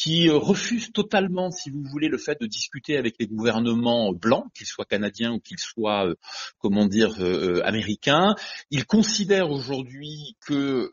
[0.00, 4.46] qui euh, refuse totalement, si vous voulez, le fait de discuter avec les gouvernements blancs,
[4.54, 6.14] qu'ils soient canadiens ou qu'ils soient, euh,
[6.58, 8.34] comment dire, euh, américains.
[8.70, 10.90] Ils considèrent aujourd'hui que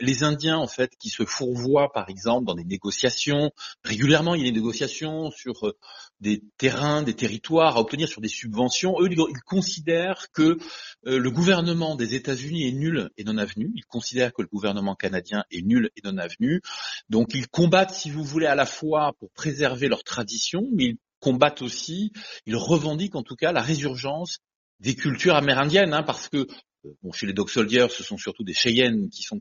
[0.00, 3.50] les Indiens, en fait, qui se fourvoient, par exemple, dans des négociations,
[3.84, 5.74] régulièrement, il y a des négociations sur
[6.20, 8.94] des terrains, des territoires à obtenir sur des subventions.
[9.00, 10.56] Eux, ils considèrent que
[11.04, 13.70] le gouvernement des États-Unis est nul et non avenu.
[13.74, 16.62] Ils considèrent que le gouvernement canadien est nul et non avenu.
[17.10, 20.98] Donc, ils combattent, si vous voulez, à la fois pour préserver leur tradition, mais ils
[21.20, 22.12] combattent aussi,
[22.46, 24.38] ils revendiquent en tout cas la résurgence
[24.80, 26.46] des cultures amérindiennes, hein, parce que
[26.86, 29.40] euh, Bon, chez les Dog Soldiers, ce sont surtout des Cheyennes qui sont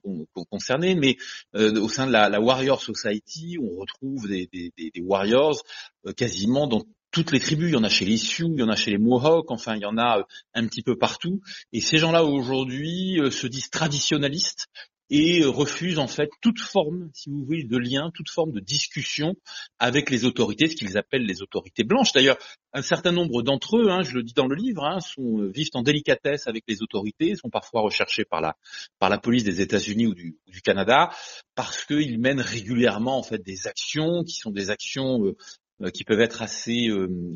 [0.50, 1.18] concernés, mais
[1.56, 4.70] euh, au sein de la, Warrior Society, on retrouve des,
[5.02, 5.64] Warriors
[6.06, 7.70] euh, quasiment dans toutes les tribus.
[7.70, 9.76] Il y en a chez les Sioux, il y en a chez les Mohawks, enfin,
[9.76, 11.42] il y en a un petit peu partout.
[11.72, 14.68] Et ces gens-là, aujourd'hui, se disent traditionnalistes
[15.10, 19.36] et refusent en fait toute forme, si vous voulez, de lien, toute forme de discussion
[19.80, 22.14] avec les autorités, ce qu'ils appellent les autorités blanches.
[22.14, 22.38] D'ailleurs,
[22.74, 25.70] un certain nombre d'entre eux, hein, je le dis dans le livre, hein, euh, vivent
[25.74, 28.56] en délicatesse avec les autorités, sont parfois recherchés par la,
[29.00, 31.10] par la police des États-Unis ou du, Canada,
[31.56, 35.38] parce qu'ils mènent régulièrement en fait des actions qui sont des actions euh,
[35.82, 36.90] euh, qui peuvent être assez,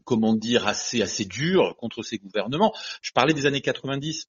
[0.03, 2.73] comment dire, assez, assez dures contre ces gouvernements.
[3.01, 4.27] Je parlais des années 90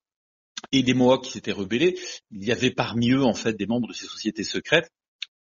[0.72, 1.98] et des Mohawks qui s'étaient rebellés.
[2.30, 4.90] Il y avait parmi eux en fait des membres de ces sociétés secrètes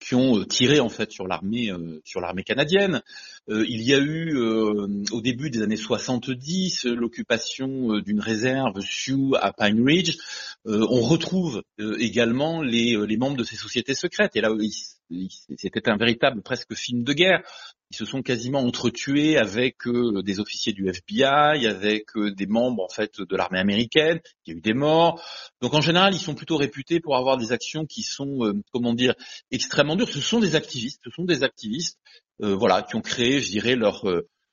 [0.04, 3.02] qui ont euh, tiré en fait sur l'armée euh, sur l'armée canadienne.
[3.50, 9.52] Euh, il y a eu au début des années 70 l'occupation d'une réserve Sioux à
[9.54, 10.18] Pine Ridge.
[10.66, 11.64] on retrouve
[12.00, 14.36] également les, les membres de ces sociétés secrètes.
[14.36, 14.50] Et là,
[15.58, 17.42] c'était un véritable presque film de guerre.
[17.94, 22.84] Ils se sont quasiment entretués avec euh, des officiers du FBI, avec euh, des membres
[22.84, 24.20] en fait de l'armée américaine.
[24.48, 25.22] Il y a eu des morts.
[25.62, 28.96] Donc en général, ils sont plutôt réputés pour avoir des actions qui sont, euh, comment
[28.96, 29.14] dire,
[29.52, 30.10] extrêmement dures.
[30.10, 31.02] Ce sont des activistes.
[31.04, 32.00] Ce sont des activistes,
[32.40, 34.04] voilà, qui ont créé, je dirais, leur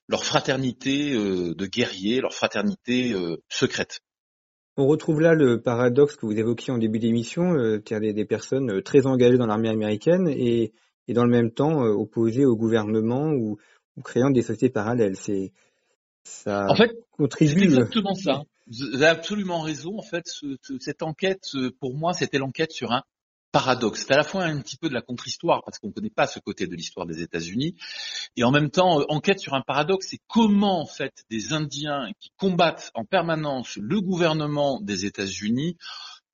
[0.07, 3.15] leur fraternité de guerriers, leur fraternité
[3.49, 4.01] secrète.
[4.77, 8.81] On retrouve là le paradoxe que vous évoquiez en début d'émission, euh, des, des, personnes
[8.83, 10.73] très engagées dans l'armée américaine et,
[11.11, 13.57] et, dans le même temps opposées au gouvernement ou,
[13.97, 15.15] ou, créant des sociétés parallèles.
[15.15, 15.51] C'est
[16.23, 17.59] ça en fait, contribue.
[17.59, 18.43] C'est exactement ça.
[18.67, 19.97] Vous avez absolument raison.
[19.97, 23.03] En fait, ce, cette enquête, pour moi, c'était l'enquête sur un
[23.51, 24.05] paradoxe.
[24.07, 26.27] C'est à la fois un petit peu de la contre-histoire parce qu'on ne connaît pas
[26.27, 27.75] ce côté de l'histoire des États-Unis,
[28.35, 32.11] et en même temps euh, enquête sur un paradoxe, c'est comment en fait des Indiens
[32.19, 35.77] qui combattent en permanence le gouvernement des États-Unis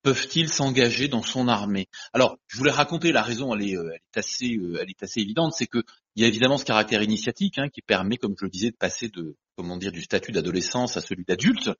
[0.07, 1.89] peuvent-ils s'engager dans son armée?
[2.13, 5.51] Alors, je voulais raconter la raison, elle est, euh, assez, euh, elle est assez évidente,
[5.53, 5.83] c'est que
[6.15, 8.77] il y a évidemment ce caractère initiatique hein, qui permet, comme je le disais, de
[8.77, 11.71] passer de, comment dire, du statut d'adolescence à celui d'adulte.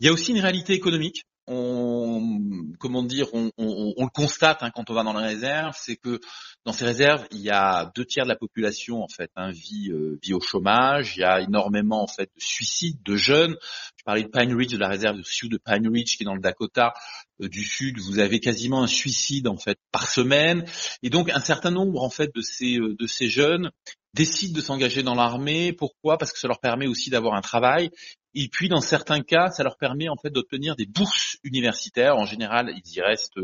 [0.00, 4.90] Il y a aussi une réalité économique on, comment dire, on, le constate hein, quand
[4.90, 6.20] on va dans les réserves, c'est que
[6.64, 9.90] dans ces réserves, il y a deux tiers de la population en fait hein, vit,
[9.90, 11.16] euh, vit au chômage.
[11.16, 13.56] Il y a énormément en fait de suicides de jeunes.
[13.96, 16.26] Je parlais de Pine Ridge, de la réserve de Sioux de Pine Ridge qui est
[16.26, 16.94] dans le Dakota
[17.40, 17.98] euh, du Sud.
[18.00, 20.64] Vous avez quasiment un suicide en fait par semaine,
[21.02, 23.70] et donc un certain nombre en fait de ces euh, de ces jeunes
[24.14, 25.72] décident de s'engager dans l'armée.
[25.72, 26.18] Pourquoi?
[26.18, 27.90] Parce que ça leur permet aussi d'avoir un travail
[28.38, 32.16] et puis, dans certains cas, ça leur permet en fait d'obtenir des bourses universitaires.
[32.16, 33.40] En général, ils y restent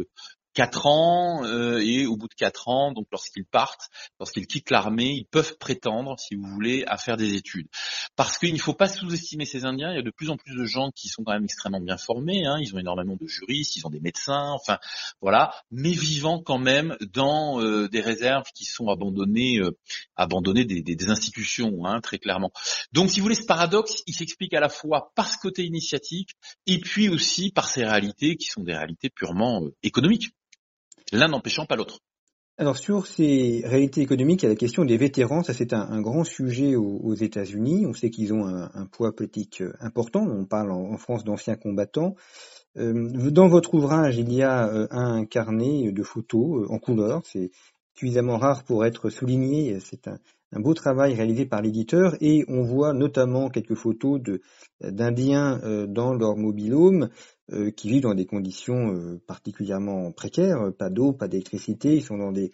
[0.54, 3.88] quatre ans euh, et au bout de quatre ans, donc lorsqu'ils partent,
[4.18, 7.68] lorsqu'ils quittent l'armée, ils peuvent prétendre, si vous voulez, à faire des études.
[8.16, 9.90] Parce qu'il ne faut pas sous-estimer ces Indiens.
[9.90, 11.96] Il y a de plus en plus de gens qui sont quand même extrêmement bien
[11.96, 12.46] formés.
[12.46, 12.58] Hein.
[12.60, 14.78] Ils ont énormément de juristes, ils ont des médecins, enfin
[15.20, 19.76] voilà, mais vivant quand même dans euh, des réserves qui sont abandonnées, euh,
[20.16, 22.52] abandonnées des, des, institutions, hein, très clairement.
[22.92, 26.30] Donc, si vous voulez, ce paradoxe, il s'explique à la fois par ce côté initiatique
[26.66, 30.30] et puis aussi par ces réalités qui sont des réalités purement économiques
[31.12, 32.00] l'un n'empêchant pas l'autre.
[32.58, 35.42] Alors sur ces réalités économiques, il y a la question des vétérans.
[35.42, 37.86] Ça c'est un, grand sujet aux, États-Unis.
[37.86, 40.20] On sait qu'ils ont un, poids politique euh, important.
[40.22, 42.14] On parle en, France d'anciens combattants.
[42.76, 47.22] Euh, dans votre ouvrage, il y a euh, un carnet de photos en couleur.
[47.24, 47.50] C'est
[47.94, 49.80] suffisamment rare pour être souligné.
[49.80, 50.18] C'est un,
[50.60, 54.20] beau travail réalisé par l'éditeur et on voit notamment quelques photos
[54.82, 57.08] d'Indiens dans leur mobilhome
[57.76, 62.32] qui vivent dans des conditions euh, particulièrement précaires, pas d'eau, pas d'électricité, ils sont dans
[62.32, 62.52] des,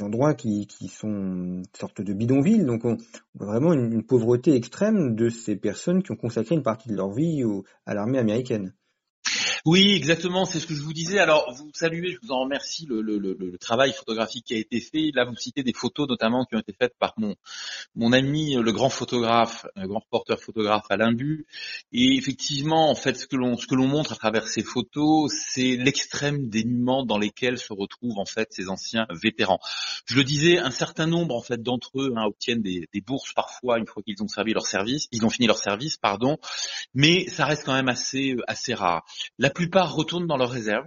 [0.00, 2.64] endroits qui, sont une sorte de bidonville.
[2.64, 2.96] Donc on,
[3.34, 7.12] voit vraiment une, pauvreté extrême de ces personnes qui ont consacré une partie de leur
[7.12, 7.42] vie
[7.86, 8.72] à l'armée américaine.
[9.66, 11.18] Oui, exactement, c'est ce que je vous disais.
[11.18, 14.80] Alors, vous saluez, je vous en remercie, le, le, le, travail photographique qui a été
[14.80, 15.10] fait.
[15.14, 17.34] Là, vous citez des photos notamment qui ont été faites par mon,
[17.94, 21.46] mon ami, le grand photographe, le grand reporter photographe Alain Bu.
[21.92, 25.30] Et effectivement, en fait, ce que l'on ce que l'on montre à travers ces photos,
[25.52, 29.60] c'est l'extrême dénuement dans lesquels se retrouvent en fait ces anciens vétérans.
[30.06, 33.78] Je le disais, un certain nombre en fait d'entre eux hein, obtiennent des, bourses parfois
[33.78, 36.38] une fois qu'ils ont servi leur service, ils ont fini leur service, pardon,
[36.94, 39.04] mais ça reste quand même assez assez rare.
[39.50, 40.86] La plupart retournent dans leurs réserves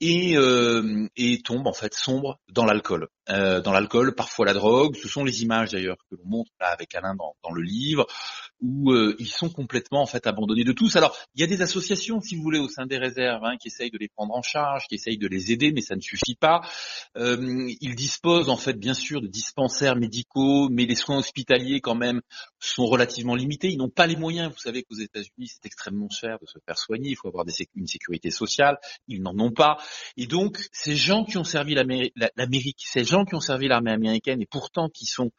[0.00, 3.08] et, euh, et tombent en fait sombres dans l'alcool.
[3.30, 4.96] Euh, dans l'alcool, parfois la drogue.
[4.96, 8.06] Ce sont les images d'ailleurs que l'on montre là avec Alain dans, le livre
[8.60, 10.96] où euh, ils sont complètement en fait abandonnés de tous.
[10.96, 13.68] Alors il y a des associations, si vous voulez, au sein des réserves, hein, qui
[13.68, 16.34] essayent de les prendre en charge, qui essayent de les aider, mais ça ne suffit
[16.34, 16.60] pas.
[17.16, 21.94] Euh, ils disposent en fait bien sûr de dispensaires médicaux, mais les soins hospitaliers quand
[21.94, 22.20] même
[22.58, 23.70] sont relativement limités.
[23.70, 24.52] Ils n'ont pas les moyens.
[24.52, 27.10] Vous savez qu'aux États-Unis c'est extrêmement cher de se faire soigner.
[27.10, 28.78] Il faut avoir une sécurité sociale.
[29.08, 29.78] Ils n'en ont pas.
[30.16, 34.40] Et donc ces gens qui ont servi l'Amérique, ces gens qui ont servi l'armée américaine
[34.40, 35.30] et pourtant qui sont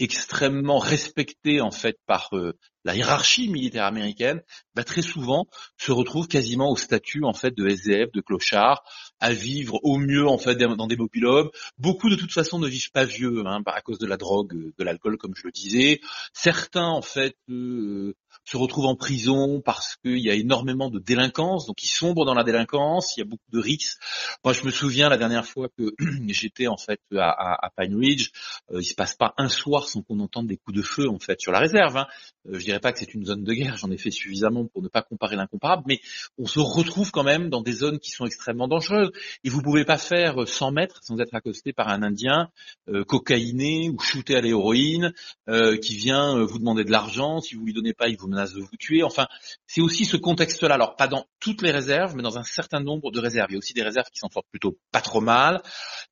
[0.00, 4.42] extrêmement respectés en fait par euh, la hiérarchie militaire américaine,
[4.74, 8.82] bah, très souvent se retrouvent quasiment au statut en fait de SDF, de clochard,
[9.20, 11.50] à vivre au mieux en fait dans des mobilhommes.
[11.78, 14.84] Beaucoup de toute façon ne vivent pas vieux hein, à cause de la drogue, de
[14.84, 16.00] l'alcool comme je le disais.
[16.32, 21.66] Certains en fait euh, se retrouvent en prison parce qu'il y a énormément de délinquance,
[21.66, 23.98] donc ils sombrent dans la délinquance, il y a beaucoup de risques.
[24.44, 25.94] Moi, je me souviens la dernière fois que
[26.28, 28.30] j'étais en fait à, à, Pine Ridge,
[28.72, 31.18] euh, il se passe pas un soir sans qu'on entende des coups de feu en
[31.18, 31.96] fait sur la réserve.
[31.96, 32.06] Hein.
[32.48, 34.82] Euh, je dirais pas que c'est une zone de guerre, j'en ai fait suffisamment pour
[34.82, 36.00] ne pas comparer l'incomparable, mais
[36.38, 39.10] on se retrouve quand même dans des zones qui sont extrêmement dangereuses.
[39.44, 42.50] Et vous pouvez pas faire 100 mètres sans être accosté par un Indien
[42.88, 45.12] euh, cocaïné ou shooté à l'héroïne,
[45.48, 47.40] euh, qui vient euh, vous demander de l'argent.
[47.40, 49.02] Si vous lui donnez pas, il vous menace de vous tuer.
[49.02, 49.26] Enfin,
[49.66, 50.74] c'est aussi ce contexte-là.
[50.74, 53.50] Alors pas dans toutes les réserves, mais dans un certain nombre de réserves.
[53.50, 55.62] Il y a aussi des réserves qui s'en sortent plutôt pas trop mal.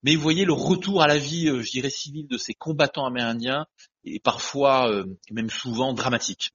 [0.02, 3.66] Mais vous voyez le retour à la vie, je dirais civile, de ces combattants amérindiens
[4.04, 6.52] est parfois, même souvent, dramatique.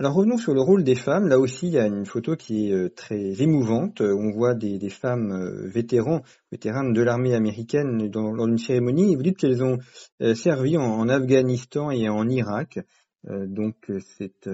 [0.00, 1.28] Alors revenons sur le rôle des femmes.
[1.28, 4.00] Là aussi, il y a une photo qui est euh, très émouvante.
[4.00, 9.12] On voit des, femmes euh, vétérans, vétéranes de l'armée américaine dans, lors d'une cérémonie.
[9.12, 9.76] Et vous dites qu'elles ont
[10.22, 12.78] euh, servi en, Afghanistan et en Irak.
[13.24, 14.48] donc c'est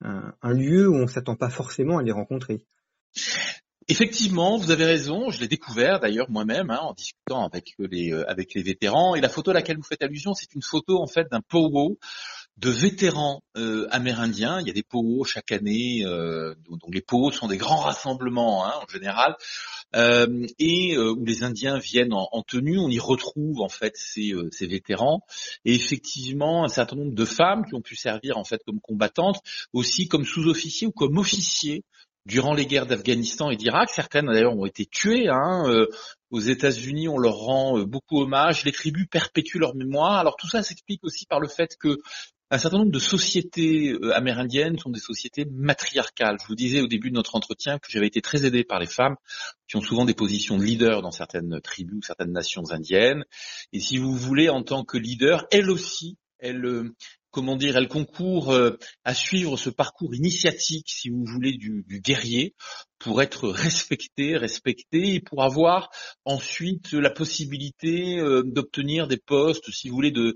[0.00, 2.64] un, lieu où on ne s'attend pas forcément à les rencontrer.
[3.90, 5.30] Effectivement, vous avez raison.
[5.30, 9.16] Je l'ai découvert d'ailleurs moi-même hein, en discutant avec les avec les vétérans.
[9.16, 11.98] Et la photo à laquelle vous faites allusion, c'est une photo en fait d'un powwow
[12.56, 14.60] de vétérans euh, amérindiens.
[14.60, 18.64] Il y a des POO chaque année, euh, donc les POO sont des grands rassemblements
[18.64, 19.34] hein, en général,
[19.96, 22.78] euh, et où les Indiens viennent en, tenue.
[22.78, 25.24] On y retrouve en fait ces, ces, vétérans
[25.64, 29.40] et effectivement un certain nombre de femmes qui ont pu servir en fait comme combattantes,
[29.72, 31.82] aussi comme sous-officiers ou comme officiers
[32.30, 33.90] durant les guerres d'Afghanistan et d'Irak.
[33.90, 35.28] Certaines d'ailleurs ont été tuées.
[35.28, 35.64] Hein,
[36.30, 38.64] aux États-Unis, on leur rend beaucoup hommage.
[38.64, 40.18] Les tribus perpétuent leur mémoire.
[40.18, 41.98] Alors tout ça s'explique aussi par le fait que
[42.52, 46.38] un certain nombre de sociétés euh, amérindiennes sont des sociétés matriarcales.
[46.42, 48.86] Je vous disais au début de notre entretien que j'avais été très aidé par les
[48.86, 49.14] femmes
[49.68, 53.24] qui ont souvent des positions de leader dans certaines tribus ou certaines nations indiennes.
[53.72, 56.92] Et si vous voulez, en tant que leader, elles aussi, elles, euh,
[57.30, 62.54] comment dire, elles concourent euh, à suivre ce parcours initiatique, si vous voulez, du, guerrier
[62.98, 65.90] pour être respectées, respectées et pour avoir
[66.24, 70.34] ensuite la possibilité d'obtenir des postes, si vous voulez, de,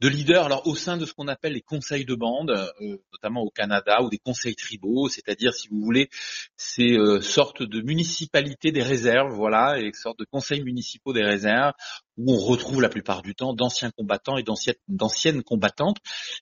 [0.00, 3.42] de leaders alors au sein de ce qu'on appelle les conseils de bande, euh, notamment
[3.42, 6.08] au Canada, ou des conseils tribaux, c'est-à-dire si vous voulez
[6.56, 11.72] ces euh, sortes de municipalités des réserves, voilà, et sortes de conseils municipaux des réserves
[12.16, 14.44] où on retrouve la plupart du temps d'anciens combattants et
[14.88, 15.98] d'anciennes combattantes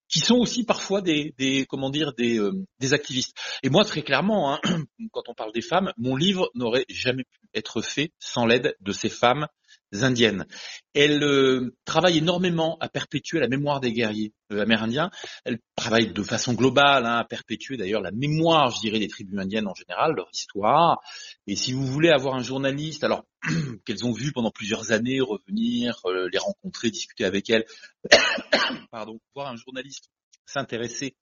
[0.08, 1.34] qui sont aussi parfois des,
[1.68, 3.36] comment dire des, euh, des activistes.
[3.62, 4.60] Et moi très clairement, hein,
[5.12, 8.92] quand on parle des femmes, mon livre n'aurait jamais pu être fait sans l'aide de
[8.92, 9.46] ces femmes
[9.92, 10.46] indiennes.
[10.94, 15.10] Elle euh, travaille énormément à perpétuer la mémoire des guerriers euh, amérindiens.
[15.44, 19.38] Elle travaille de façon globale hein, à perpétuer d'ailleurs la mémoire, je dirais, des tribus
[19.38, 21.00] indiennes en général, leur histoire.
[21.46, 23.24] Et si vous voulez avoir un journaliste, alors
[23.84, 27.64] qu'elles ont vu pendant plusieurs années revenir, euh, les rencontrer, discuter avec elles,
[28.90, 30.10] pardon, voir un journaliste
[30.46, 31.16] s'intéresser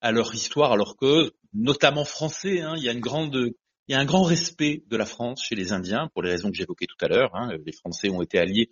[0.00, 2.60] à leur histoire, à cause, notamment français.
[2.60, 3.52] Hein, il y a une grande
[3.88, 6.50] il y a un grand respect de la France chez les Indiens, pour les raisons
[6.50, 7.34] que j'évoquais tout à l'heure.
[7.34, 7.56] Hein.
[7.66, 8.70] Les Français ont été alliés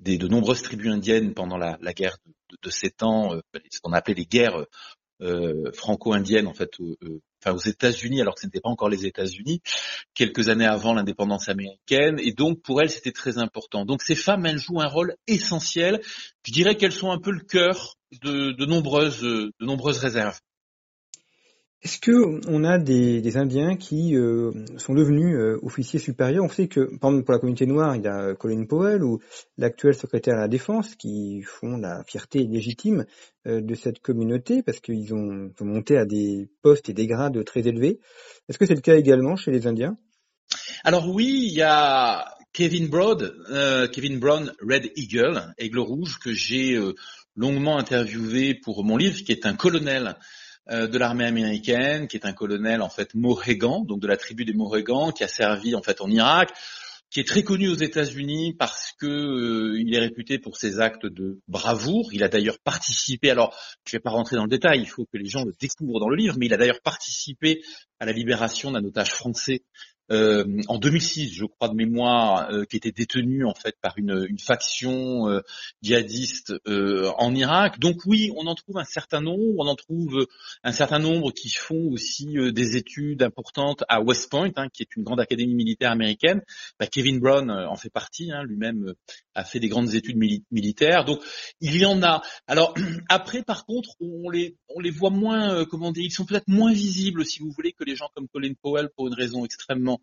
[0.00, 2.16] des, de nombreuses tribus indiennes pendant la, guerre
[2.62, 4.64] de, sept ans, euh, ce qu'on appelait les guerres
[5.20, 9.60] euh, franco-indiennes, en fait, euh, aux États-Unis, alors que ce n'était pas encore les États-Unis,
[10.14, 12.18] quelques années avant l'indépendance américaine.
[12.20, 13.84] Et donc, pour elles, c'était très important.
[13.84, 16.00] Donc, ces femmes, elles jouent un rôle essentiel.
[16.44, 20.38] Je dirais qu'elles sont un peu le cœur de nombreuses réserves.
[21.82, 26.44] Est-ce que on a des, Indiens qui euh, sont devenus euh, officiers supérieurs?
[26.44, 29.20] On sait que, par exemple, pour la communauté noire, il y a Colin Powell ou
[29.58, 33.04] l'actuel secrétaire à la défense qui font la fierté légitime
[33.46, 37.44] euh, de cette communauté parce qu'ils ont, ont, monté à des postes et des grades
[37.44, 38.00] très élevés.
[38.48, 39.96] Est-ce que c'est le cas également chez les Indiens?
[40.82, 43.36] Alors oui, il y a Kevin Broad,
[43.92, 46.76] Kevin Brown, Red Eagle, Aigle Rouge, que j'ai
[47.36, 50.12] longuement interviewé pour mon livre, qui est un colonel euh,
[50.70, 54.52] de l'armée américaine, qui est un colonel en fait Mohégan, donc de la tribu des
[54.52, 56.50] Mohegans, qui a servi en fait en Irak,
[57.10, 61.06] qui est très connu aux États-Unis parce que euh, il est réputé pour ses actes
[61.06, 62.12] de bravoure.
[62.12, 63.30] Il a d'ailleurs participé.
[63.30, 64.80] Alors, je ne vais pas rentrer dans le détail.
[64.80, 67.62] Il faut que les gens le découvrent dans le livre, mais il a d'ailleurs participé
[67.98, 69.62] à la libération d'un otage français
[70.10, 74.26] euh, en 2006, je crois de mémoire, euh, qui était détenu en fait par une,
[74.28, 75.40] une faction euh,
[75.82, 77.78] djihadiste en Irak.
[77.78, 80.26] Donc oui, on en trouve un certain nombre, on en trouve
[80.62, 84.96] un certain nombre qui font aussi des études importantes à West Point, hein, qui est
[84.96, 86.42] une grande académie militaire américaine.
[86.78, 88.94] Bah, Kevin Brown en fait partie, hein, lui-même
[89.34, 90.18] a fait des grandes études
[90.50, 91.04] militaires.
[91.04, 91.20] Donc
[91.60, 92.22] il y en a.
[92.46, 92.74] Alors
[93.08, 96.72] après, par contre, on les on les voit moins, comment dire, ils sont peut-être moins
[96.72, 99.97] visibles, si vous voulez, que les gens comme Colin Powell pour une raison extrêmement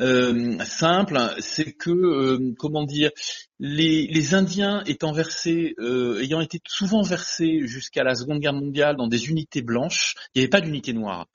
[0.00, 3.10] euh, simple, c'est que euh, comment dire,
[3.58, 9.08] les, Indiens étant versés, euh, ayant été souvent versés jusqu'à la Seconde Guerre mondiale dans
[9.08, 11.26] des unités blanches, il n'y avait pas d'unité noire.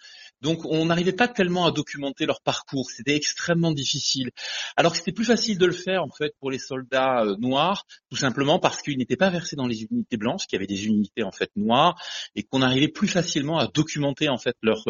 [0.42, 4.32] Donc on n'arrivait pas tellement à documenter leur parcours, c'était extrêmement difficile.
[4.76, 8.18] Alors que c'était plus facile de le faire en fait pour les soldats noirs, tout
[8.18, 11.24] simplement parce qu'ils n'étaient pas versés dans les unités blanches, qu'il y avait des unités
[11.24, 11.96] en fait noires,
[12.36, 14.84] et qu'on arrivait plus facilement à documenter en fait leur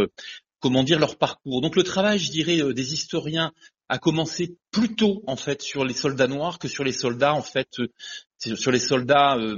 [0.61, 1.59] comment dire leur parcours.
[1.59, 3.51] Donc le travail, je dirais, euh, des historiens
[3.89, 7.41] a commencé plus tôt en fait sur les soldats noirs que sur les soldats en
[7.41, 9.57] fait euh, sur les soldats euh,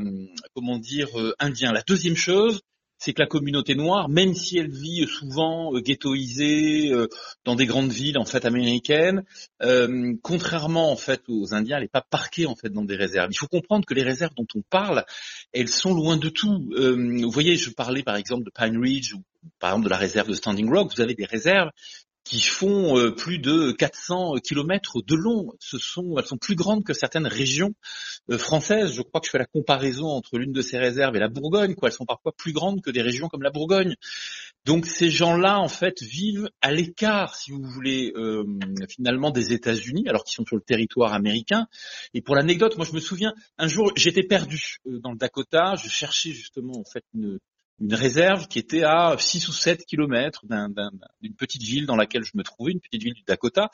[0.55, 1.71] comment dire indiens.
[1.71, 2.61] La deuxième chose,
[2.97, 6.91] c'est que la communauté noire, même si elle vit souvent ghettoisée
[7.43, 9.23] dans des grandes villes en fait américaines,
[10.21, 13.29] contrairement en fait aux Indiens, elle n'est pas parquée en fait dans des réserves.
[13.31, 15.05] Il faut comprendre que les réserves dont on parle,
[15.51, 16.69] elles sont loin de tout.
[16.77, 19.23] vous voyez, je parlais par exemple de Pine Ridge ou
[19.59, 21.69] par exemple de la réserve de Standing Rock, vous avez des réserves
[22.23, 25.51] qui font euh, plus de 400 kilomètres de long.
[25.59, 27.73] Ce sont, elles sont plus grandes que certaines régions
[28.31, 28.93] euh, françaises.
[28.93, 31.75] Je crois que je fais la comparaison entre l'une de ces réserves et la Bourgogne.
[31.75, 31.89] Quoi.
[31.89, 33.95] Elles sont parfois plus grandes que des régions comme la Bourgogne.
[34.65, 38.45] Donc ces gens-là, en fait, vivent à l'écart, si vous voulez, euh,
[38.87, 41.67] finalement des États-Unis, alors qu'ils sont sur le territoire américain.
[42.13, 45.75] Et pour l'anecdote, moi je me souviens, un jour j'étais perdu dans le Dakota.
[45.75, 47.39] Je cherchais justement en fait une,
[47.79, 50.45] une réserve qui était à 6 ou 7 kilomètres
[51.21, 53.69] d'une petite ville dans laquelle je me trouvais, une petite ville du Dakota.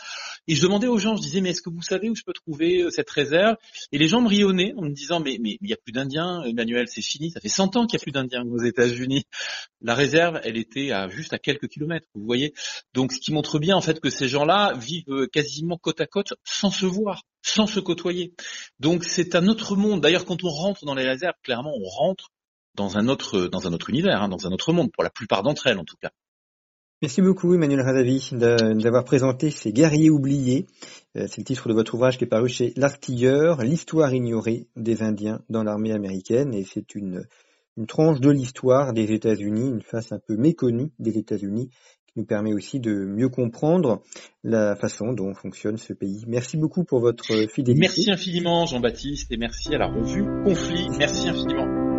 [0.48, 2.34] Et je demandais aux gens, je disais, mais est-ce que vous savez où je peux
[2.34, 3.56] trouver euh, cette réserve?
[3.92, 6.88] Et les gens me rionnaient en me disant, mais il n'y a plus d'Indiens, Emmanuel,
[6.88, 9.26] c'est fini, ça fait 100 ans qu'il n'y a plus d'Indiens aux États-Unis.
[9.82, 12.54] La réserve, elle était à juste à quelques kilomètres, vous voyez.
[12.94, 16.08] Donc ce qui montre bien en fait que ces gens-là vivent euh, quasiment côte à
[16.08, 18.34] côte sans se voir sans se côtoyer.
[18.80, 20.02] Donc c'est un autre monde.
[20.02, 22.32] D'ailleurs, quand on rentre dans les réserves, clairement, on rentre
[22.76, 25.44] dans un autre, dans un autre univers, hein, dans un autre monde, pour la plupart
[25.44, 26.12] d'entre elles en tout cas.
[27.02, 30.66] Merci beaucoup Emmanuel Radavi d'avoir présenté ces guerriers oubliés.
[31.16, 35.02] Euh, c'est le titre de votre ouvrage qui est paru chez L'Artilleur, l'histoire ignorée des
[35.02, 36.54] Indiens dans l'armée américaine.
[36.54, 37.26] Et c'est une,
[37.78, 41.70] une tranche de l'histoire des États-Unis, une face un peu méconnue des États-Unis,
[42.06, 44.04] qui nous permet aussi de mieux comprendre
[44.44, 46.26] la façon dont fonctionne ce pays.
[46.28, 47.80] Merci beaucoup pour votre fidélité.
[47.80, 50.90] Merci infiniment Jean-Baptiste et merci à la revue Conflit.
[50.98, 51.99] Merci infiniment.